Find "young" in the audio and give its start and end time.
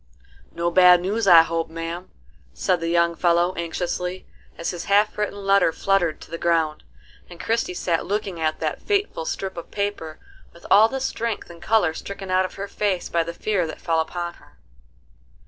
2.89-3.13